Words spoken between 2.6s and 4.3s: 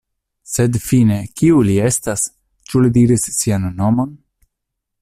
Ĉu li diris sian nomon?